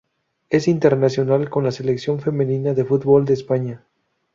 Es 0.49 0.67
internacional 0.67 1.51
con 1.51 1.63
la 1.63 1.71
Selección 1.71 2.21
femenina 2.21 2.73
de 2.73 2.85
fútbol 2.85 3.23
de 3.25 3.35
España. 3.35 3.83